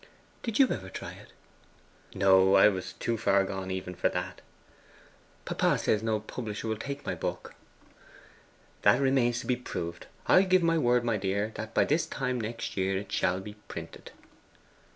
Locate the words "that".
4.09-4.41, 8.81-8.99, 11.53-11.75